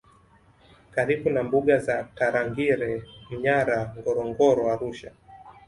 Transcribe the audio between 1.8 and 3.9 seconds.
za Tarangire Manyara